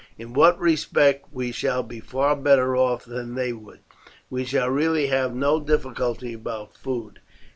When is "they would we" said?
3.35-4.45